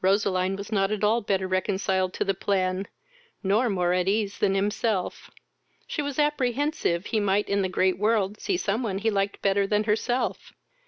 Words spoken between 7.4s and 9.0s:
in the great world see some one